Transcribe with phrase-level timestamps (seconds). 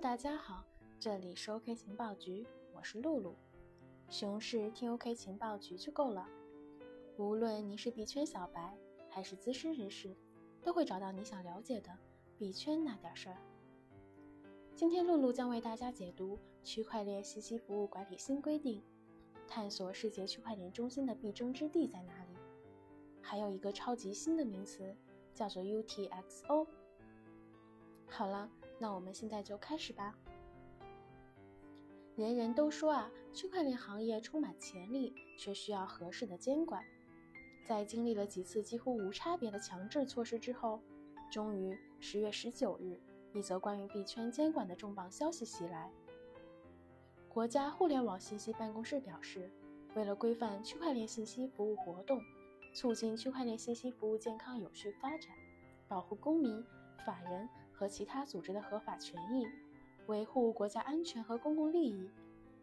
[0.00, 0.64] 大家好，
[1.00, 3.34] 这里是 OK 情报局，我是露露。
[4.08, 6.24] 熊市听 OK 情报局就够了，
[7.16, 8.78] 无论你是币圈小白
[9.10, 10.14] 还是资深人士，
[10.62, 11.90] 都会找到你想了解的
[12.38, 13.38] 币圈那点事儿。
[14.76, 18.80] 今天露露将为大家解读区块链信息服务管理新规定，
[19.48, 22.36] 探索世界区块链中心的必争之地在哪里。
[23.20, 24.94] 还有一个超级新的名词，
[25.34, 26.68] 叫做 UTXO。
[28.06, 30.16] 好了，那我们现在就开始吧。
[32.16, 36.84] 人人都说啊，区块链行业充满潜力，却需要合适的监管。
[37.64, 40.80] 在经历了几次几乎无差别的强制措施之后，
[41.30, 42.98] 终于十月十九日，
[43.34, 45.92] 一则关于币圈监管的重磅消息袭来。
[47.28, 49.50] 国家互联网信息办公室表示，
[49.94, 52.20] 为了规范区块链信息服务活动，
[52.74, 55.30] 促进区块链信息服务健康有序发展，
[55.86, 56.64] 保护公民、
[57.04, 57.48] 法人。
[57.78, 59.46] 和其他组织的合法权益，
[60.06, 62.10] 维护国家安全和公共利益，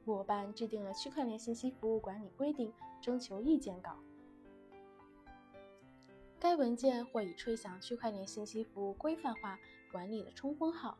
[0.04, 3.96] 我办制定了区块链信息服务管理规定征求意见稿。
[6.38, 9.58] 该文件或已吹响区块链信息服务规范化
[9.90, 10.98] 管理的冲锋号。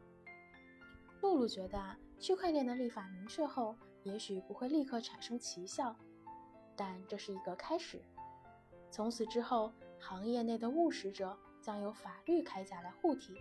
[1.22, 5.94] 露露觉得啊，区块链的立法明确后，也许不会立刻产生奇效，
[6.74, 8.02] 但这是一个开始。
[8.90, 13.36] 从此之后，行业内的务实者将有法律铠甲来护体。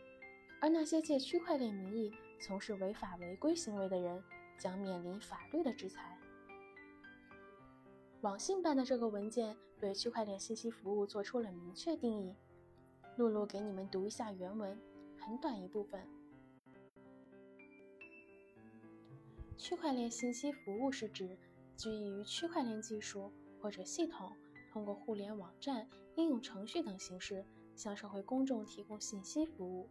[0.64, 4.24] 而那些借区块链名义从事违法违规行为的人，
[4.56, 6.18] 将面临法律的制裁。
[8.22, 12.34] 网信办的这个文件对区块链信息服务做出了明确定义。
[13.18, 14.80] 露露给你们读一下原文，
[15.18, 16.02] 很短一部分。
[19.58, 21.36] 区块链信息服务是指
[21.76, 24.32] 基于区块链技术或者系统，
[24.72, 27.44] 通过互联网站、应用程序等形式，
[27.76, 29.90] 向社会公众提供信息服务。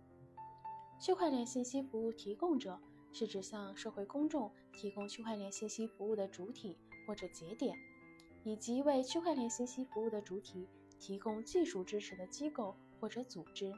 [1.03, 2.79] 区块链信息服务提供者
[3.11, 7.75] 是指向社会公众提供区块链信息服务的主体或者节点，
[8.45, 10.65] 以及为区块链信息服务的主体
[11.01, 13.73] 提供技术支持的机构或者组织。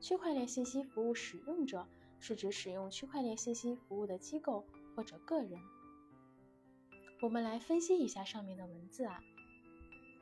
[0.00, 1.86] 区块链信息服务使用者
[2.20, 5.60] 是指使用区块链信息服务的机构或者个人。
[7.20, 9.20] 我们来分析一下上面的文字啊。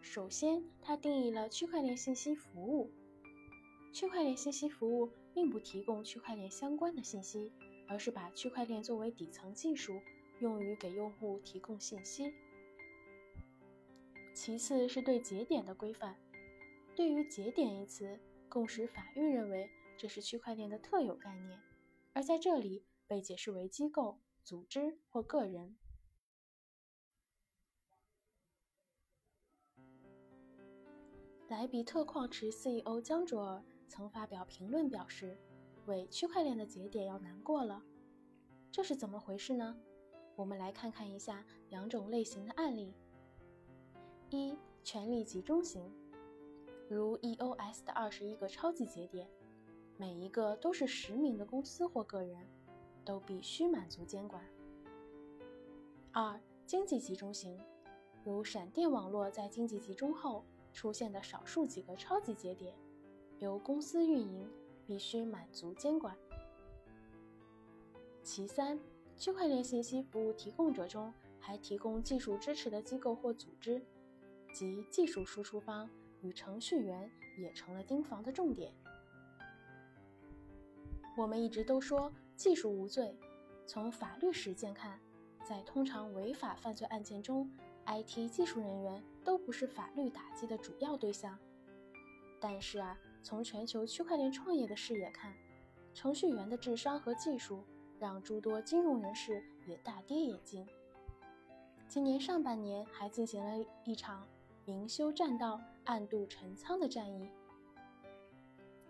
[0.01, 2.91] 首先，它定义了区块链信息服务。
[3.93, 7.53] 区块链信息服务并不提供区块链相关的信息，
[7.89, 10.01] 而是把区块链作为底层技术，
[10.41, 12.33] 用于给用户提供信息。
[14.33, 16.17] 其次是对节点的规范。
[16.97, 18.19] 对于“节点”一词，
[18.49, 19.69] 共识法律认为
[19.99, 21.61] 这是区块链的特有概念，
[22.13, 25.77] 而在这里被解释为机构、组织或个人。
[31.49, 33.65] 莱比特矿池 CEO 江卓尔。
[33.95, 35.39] 曾发表评论表示，
[35.87, 37.81] 为区块链的节点要难过了，
[38.73, 39.79] 这是怎么回事呢？
[40.35, 42.93] 我们来看看一下两种类型的案例：
[44.31, 45.95] 一、权力集中型，
[46.91, 49.31] 如 EOS 的二十一个超级节点，
[49.97, 52.49] 每一个都是实名的公司或个人，
[53.05, 54.43] 都必须满足监管；
[56.11, 57.57] 二、经济集中型，
[58.25, 62.75] 如闪电网络在经济集中后出现的少数几个超级节点。
[63.41, 64.49] 由公司运营，
[64.87, 66.17] 必须满足监管。
[68.23, 68.79] 其三，
[69.17, 73.83] 区块链信息服务提供者中还提供技术支持的机构或组织，
[74.53, 75.89] 即技术输出方
[76.23, 78.73] 与程序员也成了盯防的重点。
[81.17, 83.15] 我们一直都说技术无罪，
[83.67, 84.99] 从法律实践看，
[85.45, 87.51] 在通常违法犯罪案件中
[87.85, 91.39] ，IT 技术人员都不是法律打击的主要对象。
[92.41, 92.99] 但是啊。
[93.25, 95.33] 从全球区块链创业的视野看，
[95.95, 97.65] 程序员的智商和技术
[97.99, 100.69] 让诸多金融人士也大跌眼镜。
[101.89, 104.29] 今年上半年还进行了一场
[104.67, 107.31] 明修栈道，暗度陈仓的战役，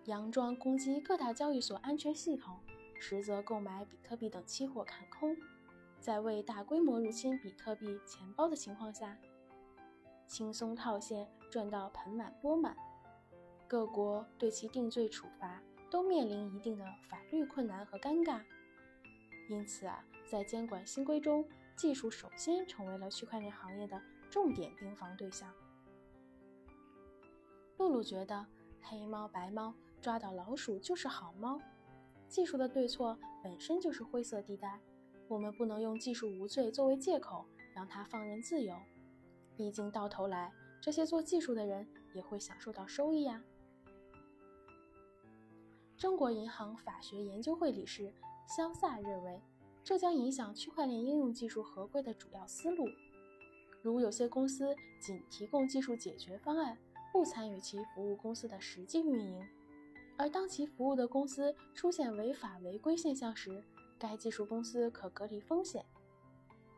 [0.05, 2.59] 佯装攻击各大交易所安全系统，
[2.99, 5.37] 实则购买比特币等期货看空，
[6.01, 9.17] 在未大规模入侵比特币钱包的情况下，
[10.27, 12.77] 轻松套现赚到盆满钵满。
[13.67, 18.43] 各国对其定罪处罚都面临一定的法律困难和尴尬，
[19.49, 21.45] 因此啊，在监管新规中，
[21.77, 24.01] 技术首先成为了区块链行业的
[24.31, 25.53] 重点盯防对象。
[27.79, 28.47] 露露觉得，
[28.81, 31.59] 黑猫白猫抓到老鼠就是好猫，
[32.29, 34.81] 技术的对错本身就是灰色地带，
[35.27, 38.77] 我们不能用技术无罪作为借口让它放任自由，
[39.57, 43.43] 毕竟到头来，这些做技术的人也会享受到收益啊。
[46.05, 48.13] 中国银行法学研究会理事
[48.47, 49.41] 肖萨认为，
[49.83, 52.87] 这将影响区块链应用技术合规的主要思路。
[53.81, 56.77] 如有些公司仅提供技术解决方案，
[57.11, 59.43] 不参与其服务公司的实际运营，
[60.19, 63.65] 而当其服务的公司出现违法违规现象时，
[63.99, 65.87] 该技术公司可隔离风险。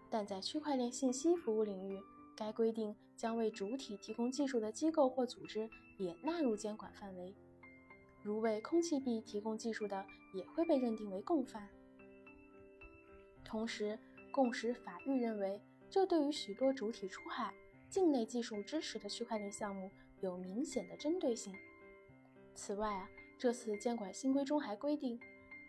[0.08, 2.00] 但在区块链信息服务领域，
[2.36, 5.68] 该规定将为主体提供技术的机构或组织
[5.98, 7.34] 也纳入监管范围。
[8.26, 11.68] 如为空气币提供技术的，也会被认定为共犯。
[13.44, 13.96] 同时，
[14.32, 17.54] 共识法律认为，这对于许多主体出海、
[17.88, 19.88] 境内技术支持的区块链项目
[20.18, 21.54] 有明显的针对性。
[22.52, 23.08] 此外啊，
[23.38, 25.20] 这次监管新规中还规定，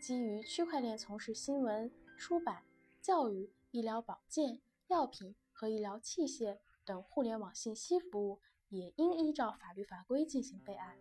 [0.01, 2.63] 基于区块链从事新闻、出版、
[2.99, 8.39] 教育、医疗保健、药品和医疗器械等互联网信息服务，
[8.69, 10.97] 也应依照法律法规进行备案。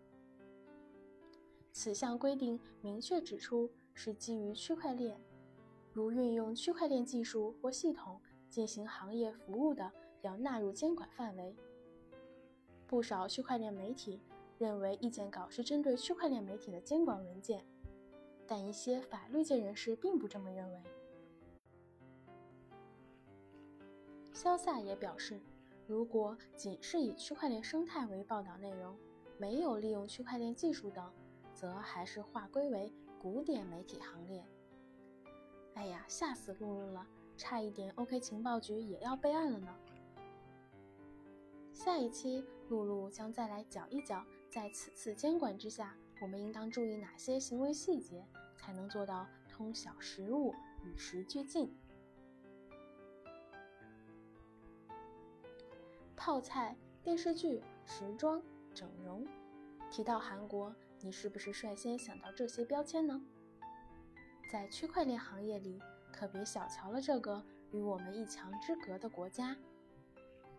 [1.77, 5.15] 此项规定明确指出，是基于区块链，
[5.93, 8.19] 如运用区块链技术或系统
[8.49, 9.91] 进行行业服务的，
[10.23, 11.55] 要纳入监管范围。
[12.87, 14.19] 不少区块链媒体
[14.57, 17.63] 认为意见稿是针对区块链媒体的监管文件，
[18.47, 20.81] 但一些法律界人士并不这么认为。
[24.33, 25.39] 肖萨也表示，
[25.85, 28.97] 如果仅是以区块链生态为报道内容，
[29.37, 31.13] 没有利用区块链技术等。
[31.57, 34.45] 则还是划归为古典媒体行列。
[35.73, 39.75] 哎呀，吓死露露了，差一点 OK 情报局也要备案了呢。
[41.73, 48.23] 下一期露露将再来讲一讲，在此次监管之下，我们应当注意哪些行为细节，
[48.55, 51.75] 才能做到通晓实物，与时俱进。
[56.15, 58.39] 泡菜、电视剧、时装、
[58.75, 59.25] 整容，
[59.89, 60.71] 提到韩国。
[61.01, 63.21] 你是不是率先想到这些标签呢？
[64.49, 69.55] 在区块链行业里，可别小瞧了这个与我们一墙之隔的国家。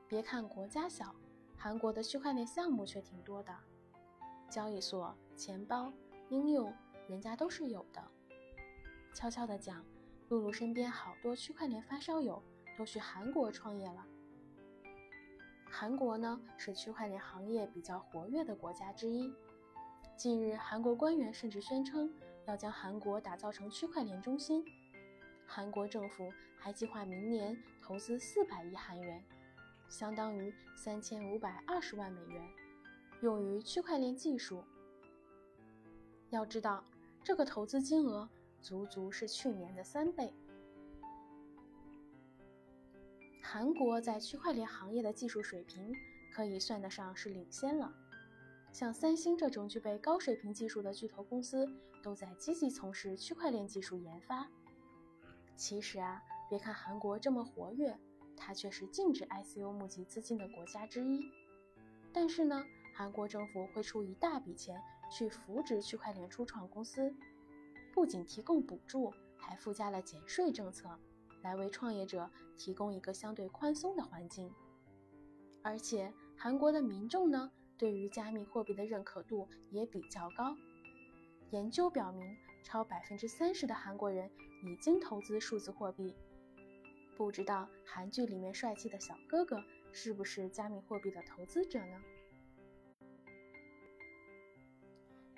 [0.06, 1.14] 别看国家小，
[1.56, 3.54] 韩国的区块链项目却挺多的，
[4.48, 5.92] 交易所、钱包、
[6.28, 6.72] 应用，
[7.08, 8.02] 人家都是有的。
[9.12, 9.84] 悄悄的讲，
[10.28, 12.42] 露露身边好多区块链发烧友
[12.76, 14.06] 都去韩国创业了。
[15.70, 19.32] 韩国呢，是区块链行业比较活跃的国家之一。
[20.18, 22.12] 近日，韩国官员甚至宣称
[22.44, 24.64] 要将韩国打造成区块链中心。
[25.46, 29.24] 韩国政府还计划明年投资四百亿韩元，
[29.88, 32.44] 相当于三千五百二十万美元，
[33.22, 34.64] 用于区块链技术。
[36.30, 36.82] 要知道，
[37.22, 38.28] 这个投资金额
[38.60, 40.34] 足足是去年的三倍。
[43.40, 45.94] 韩国在区块链行业的技术水平
[46.34, 47.94] 可以算得上是领先了。
[48.78, 51.68] 像三星这种具备高水平技术的巨头公司，
[52.00, 54.48] 都在积极从事区块链技术研发。
[55.56, 57.98] 其实啊，别看韩国这么活跃，
[58.36, 61.28] 它却是禁止 ICO 募集资金的国家之一。
[62.12, 62.64] 但是呢，
[62.94, 67.12] 韩国政府会出一大笔钱去扶植区块链初创公司，
[67.92, 70.96] 不仅提供补助，还附加了减税政策，
[71.42, 74.48] 来为创业者提供一个相对宽松的环境。
[75.62, 77.50] 而且，韩国的民众呢？
[77.78, 80.56] 对于加密货币的认可度也比较高。
[81.50, 84.30] 研究表明，超百分之三十的韩国人
[84.64, 86.14] 已经投资数字货币。
[87.16, 92.02] 不知道韩剧里面帅气的小哥哥是不是加密货币的投资者呢？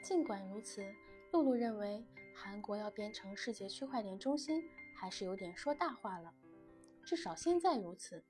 [0.02, 0.82] 尽管如此，
[1.32, 2.04] 露露认为
[2.34, 6.34] 韩国要变成世界区块链中心还是有点说大话了。
[7.04, 8.24] 至少现在如此。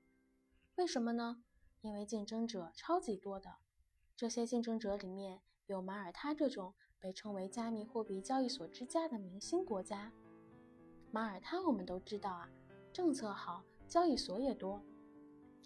[0.75, 1.43] 为什么呢？
[1.81, 3.55] 因为竞争者超级多的。
[4.21, 10.13] 这些竞争者里面有马耳他这种被称为加密货币交易所之家的明星国家。
[11.09, 12.47] 马耳他我们都知道啊，
[12.93, 14.79] 政策好，交易所也多。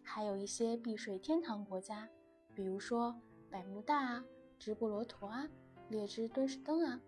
[0.01, 2.07] 还有一些避税天堂国家，
[2.53, 3.13] 比如说
[3.51, 4.25] 百慕大啊、
[4.57, 5.45] 直布罗陀啊、
[5.89, 7.01] 列支敦士登啊，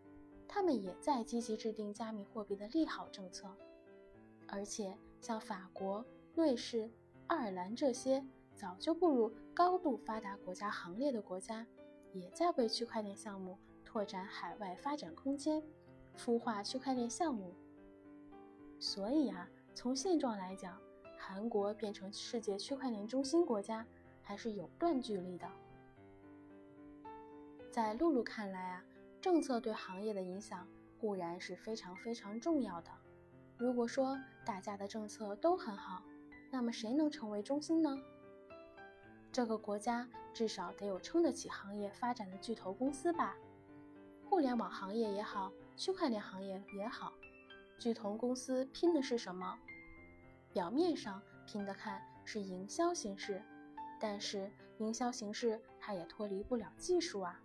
[0.50, 3.50] 他们也在积极制定加密货币的利好政策。
[4.50, 6.92] 而且像法国、瑞士、
[7.28, 8.22] 爱尔兰这些。
[8.58, 11.64] 早就步入高度发达国家行列的国家，
[12.12, 15.62] 也在为区块链项目拓展海外发展空间，
[16.18, 17.54] 孵化区块链项目。
[18.80, 20.76] 所以啊，从现状来讲，
[21.20, 23.86] 韩国变成世界区块链中心国家
[24.24, 25.48] 还是有段距离的。
[27.70, 28.84] 在露露看来啊，
[29.22, 30.68] 政策对行业的影响
[31.00, 32.90] 固然是非常非常重要的。
[33.56, 36.02] 如果说大家的政策都很好，
[36.50, 37.96] 那么谁能成为中心呢？
[39.32, 43.36] 这个国家至少得有撑得起行业发展的巨头公司吧，
[44.30, 47.14] 互联网行业也好，区块链行业也好，
[47.78, 49.58] 巨头公司拼的是什么？
[50.52, 53.44] 表面上拼的看是营销形式，
[54.00, 57.40] 但是营销形式它也脱离不了技术啊。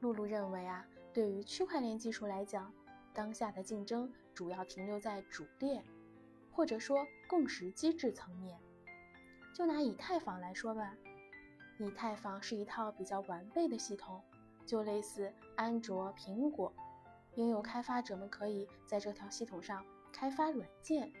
[0.00, 2.72] 露露认为啊，对于区块链技术来讲，
[3.12, 5.84] 当下的竞争主要停留在主链，
[6.52, 8.56] 或者说共识机制层面。
[9.54, 10.96] 就拿以太坊来说吧，
[11.78, 14.20] 以太坊是一套比较完备的系统，
[14.66, 16.72] 就类似安卓、苹果，
[17.36, 21.12] 拥有开发者们可以在这条系统上开发软件。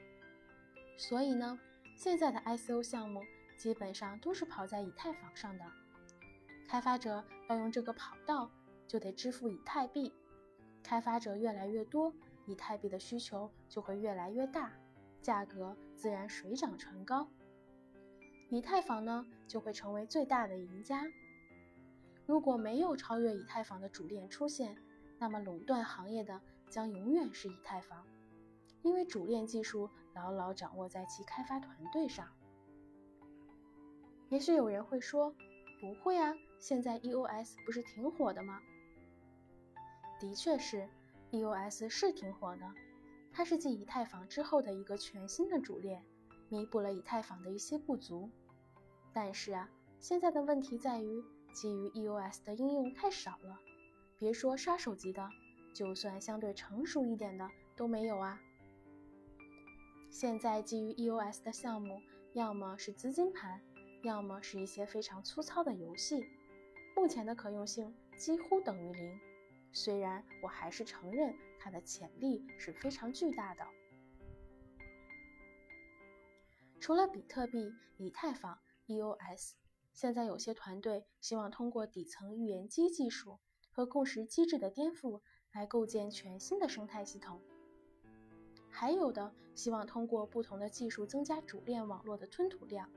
[0.98, 1.58] 所以呢，
[1.96, 3.22] 现在的 ICO 项目
[3.56, 5.64] 基本上都是跑在以太坊上的，
[6.68, 8.50] 开发者要用这个跑道。
[8.86, 10.12] 就得支付以太币，
[10.82, 12.12] 开发者越来越多，
[12.44, 14.70] 以太币的需求就会越来越大，
[15.22, 17.26] 价格自然水涨船高。
[18.50, 21.04] 以太坊呢就会成为最大的赢家。
[22.26, 24.76] 如果没有超越以太坊的主链出现，
[25.18, 28.06] 那么垄断行业的将永远是以太坊，
[28.82, 32.28] 因为主链技术牢牢掌握在其开发团队上。
[34.30, 35.34] 也许有人会说，
[35.80, 38.60] 不会啊，现在 EOS 不是挺火的吗？
[40.18, 40.88] 的确是
[41.30, 42.72] ，EOS 是挺火的，
[43.32, 46.02] 它是继以太坊之后的一个全新的主链，
[46.48, 48.30] 弥补了以太坊的一些不足。
[49.12, 49.68] 但是啊，
[50.00, 51.22] 现在的问题在于，
[51.52, 53.60] 基于 EOS 的应用太少了，
[54.18, 55.28] 别说杀手级的，
[55.72, 58.40] 就算相对成熟一点的都没有啊。
[60.10, 62.00] 现在基于 EOS 的项目，
[62.32, 63.60] 要么是资金盘，
[64.02, 66.24] 要么是一些非常粗糙的游戏，
[66.96, 69.20] 目前的可用性几乎等于零。
[69.72, 73.66] 虽然我还是承认它的潜力是非常巨大的。
[76.84, 79.52] 除了比特币、以太坊、EOS，
[79.94, 83.38] 现在有些团队希望通过底层预言机技术
[83.70, 85.22] 和共识机制的颠覆
[85.54, 87.40] 来构建全新的生态系统。
[88.68, 92.90] 还有的希望通过不同的技术增加主链网络的吞吐量。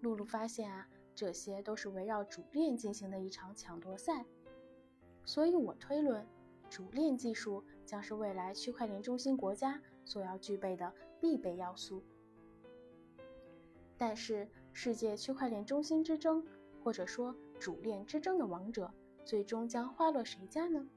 [0.00, 4.26] 露露发现啊，这些都是围绕主链进行的一场抢夺赛。
[5.24, 6.26] 所以我推论，
[6.68, 12.02] 主链技术将是未来区块链中心国家所要具备的必备要素。
[14.00, 16.42] 但是，世界区块链中心之争，
[16.82, 18.90] 或者说主链之争的王者，
[19.26, 20.88] 最终将花落谁家呢？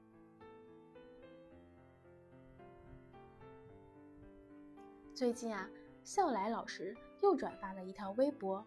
[5.14, 5.68] 最近啊，
[6.02, 8.64] 笑来老师又转发了一条微博。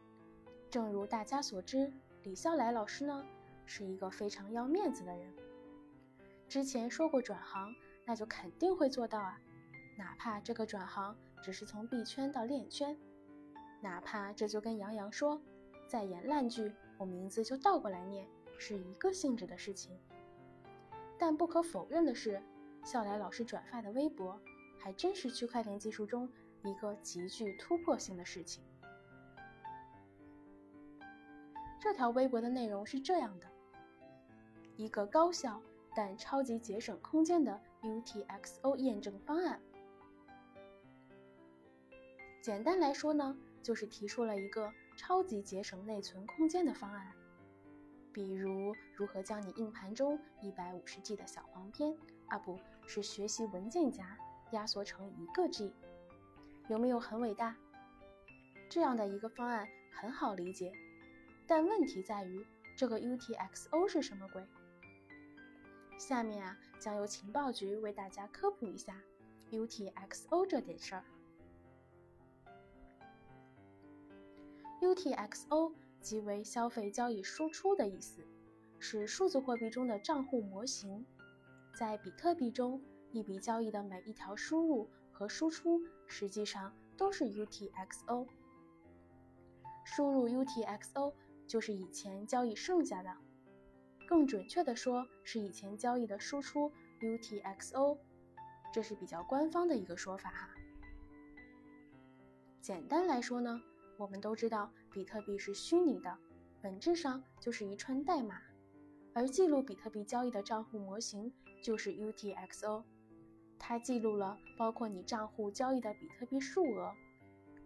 [0.70, 1.92] 正如大家所知，
[2.22, 3.26] 李笑来老师呢，
[3.66, 5.34] 是一个非常要面子的人。
[6.48, 7.74] 之前说过转行，
[8.06, 9.42] 那就肯定会做到啊！
[9.98, 12.96] 哪怕这个转行只是从币圈到链圈，
[13.82, 15.42] 哪怕这就跟杨洋说，
[15.88, 19.98] 在演烂剧，我名字就倒过来念，是一个性质的事情。
[21.18, 22.42] 但不可否认的是，
[22.84, 24.40] 笑来老师转发的微博，
[24.78, 26.30] 还真是区块链技术中
[26.64, 28.64] 一个极具突破性的事情。
[31.80, 33.48] 这条微博的内容是这样的：
[34.76, 35.62] 一个高效。
[35.96, 39.60] 但超级节省空间的 UTXO 验证方案，
[42.40, 43.36] 简单来说呢，
[43.68, 47.12] 就是提出了一个超级节省内存空间的方案。
[48.14, 51.94] 比如，如何将你硬盘中 150G 的小黄片
[52.28, 52.58] 啊，不
[52.88, 54.18] 是学习文件夹
[54.52, 55.74] 压缩成一个 G，
[56.70, 57.58] 有没有很伟大？
[58.70, 60.72] 这样的一个方案很好理解，
[61.46, 62.48] 但问题在于
[62.78, 64.48] 这个 UTXO 是什么鬼？
[66.00, 68.96] 下面啊，将由情报局为大家科普一下
[69.52, 71.04] UTXO 这点事儿。
[74.82, 78.22] UTXO 即为消费交易输出的意思，
[78.80, 81.06] 是数字货币中的账户模型。
[81.76, 82.82] 在比特币中，
[83.12, 88.28] 一笔交易的每一条输入和输出实际上都是 UTXO。
[89.84, 91.14] 输入 UTXO
[91.48, 93.16] 就是以前交易剩下的。
[94.08, 97.98] 更准确的说，是以前交易的输出 UTXO，
[98.72, 100.50] 这是比较官方的一个说法哈。
[102.62, 103.62] 简单来说呢，
[103.98, 106.18] 我们都知道比特币是虚拟的，
[106.62, 108.42] 本质上就是一串代码，
[109.14, 112.84] 而记录比特币交易的账户模型就是 UTXO，
[113.58, 116.94] 它记录了包括你账户交易的比特币数额、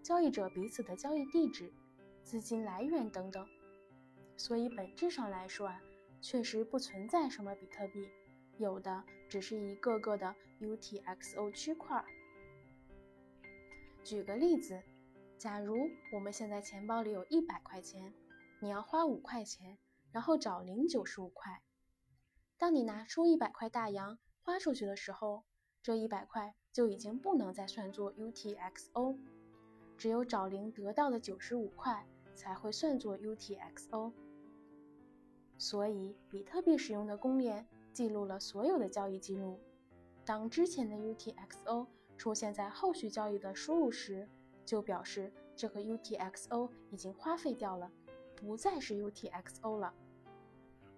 [0.02, 1.72] 交易者彼此的交易地址、
[2.24, 3.46] 资金来源等等，
[4.38, 5.82] 所以本质上来说啊。
[6.24, 8.08] 确实不存在什么比特币，
[8.60, 12.06] 有的只是一个个的 UTXO 区块。
[14.04, 14.80] 举个例子，
[15.42, 18.14] 假如我们现在钱包里有一百块钱，
[18.60, 19.80] 你要花五块钱，
[20.12, 21.64] 然后找零九十五块。
[22.60, 25.44] 当你拿出一百块大洋花出去的时候，
[25.82, 29.18] 这一百块就已经不能再算作 UTXO，
[29.98, 32.06] 只有找零得到的九十五块
[32.36, 34.14] 才会算作 UTXO。
[35.58, 39.60] 所以，比特币使用的公链记录了所有的交易记录。
[40.24, 44.30] 当之前的 UTXO 出现在后续交易的输入时，
[44.66, 47.92] 就表示这个 UTXO 已经花费掉了，
[48.36, 49.94] 不再是 UTXO 了。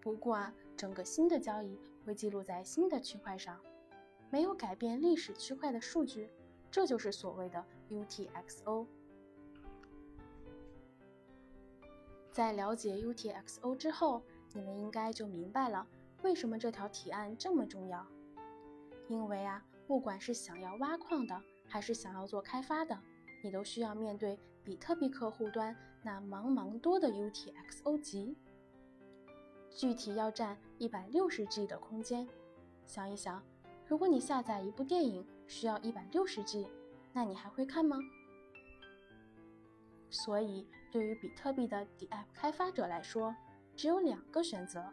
[0.01, 3.59] 不过啊，整个新的交易会记录在新的区块上，
[4.29, 6.29] 没有改变历史区块的数据，
[6.69, 8.85] 这就是所谓的 UTXO。
[12.31, 15.87] 在了解 UTXO 之后，你们应该就明白了
[16.23, 18.05] 为什么这条提案这么重要。
[19.07, 22.99] 因为啊，不管是想要挖矿的，还是想要做开发的，
[23.43, 28.37] 你都需要面对比特币客户端那茫茫多的 UTXO 集，
[29.69, 32.25] 具体要占一百六十 G 的空间。
[32.87, 33.43] 想一想，
[33.85, 36.65] 如果你下载一部电影需要一百六十 G，
[37.11, 37.97] 那你还会看吗？
[40.09, 43.35] 所以，对于比特币的 DApp 开发者来说，
[43.75, 44.85] 只有两个选择：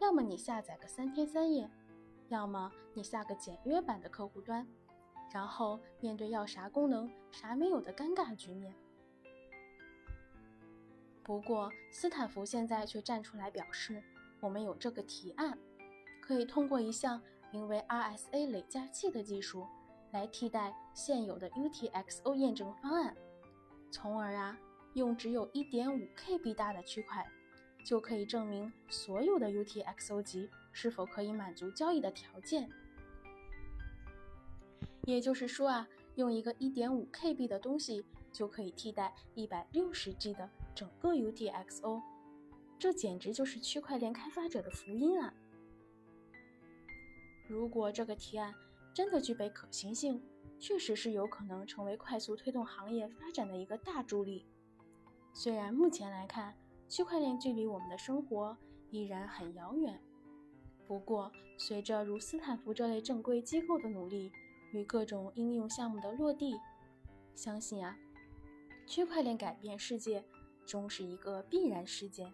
[0.00, 1.70] 要么你下载个三天三夜。
[2.28, 4.66] 要么你下个简约版的客户端，
[5.32, 8.74] 然后面对要啥功能啥没有的尴尬局面。
[11.22, 14.02] 不过斯坦福现在却站出来表示，
[14.40, 15.56] 我们有这个提案，
[16.20, 19.66] 可以通过一项名为 RSA 累加器的技术，
[20.10, 23.16] 来替代现有的 UTXO 验证方案，
[23.90, 24.58] 从而啊，
[24.94, 27.26] 用只有一点五 KB 大的区块，
[27.86, 30.50] 就可以证明所有的 UTXO 集。
[30.74, 32.68] 是否可以满足交易的条件？
[35.04, 42.00] 也就是说啊，用一个一点五 KB 的东西就可以替代一百六十 G 的整个 UTXO，
[42.78, 45.34] 这简直就是区块链开发者的福音啊！
[47.48, 48.54] 如果这个提案
[48.94, 50.22] 真的具备可行性，
[50.60, 54.46] 确实是有可能成为快速推动行业发展的一个大助力。
[55.34, 56.54] 虽然目前来看，
[56.88, 58.56] 区块链距离我们的生活
[58.90, 60.00] 依然很遥远。
[60.86, 64.30] 不过，随着如斯坦福这类正规机构的努力
[64.72, 66.54] 与各种应用项目的落地，
[67.34, 67.96] 相信啊，
[68.86, 70.24] 区块链改变世界
[70.66, 72.32] 终是一个必然事件。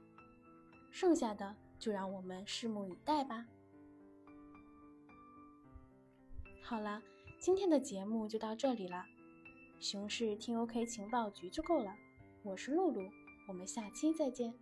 [0.90, 3.46] 剩下的就让我们拭目以待吧。
[6.62, 7.02] 好了，
[7.38, 9.04] 今天的节目就到这里了。
[9.80, 11.94] 熊市听 OK 情报局就够了。
[12.42, 13.08] 我是露露，
[13.46, 14.52] 我们下期再见。